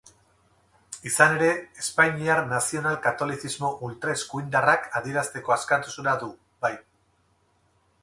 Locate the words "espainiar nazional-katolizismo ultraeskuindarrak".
1.83-4.91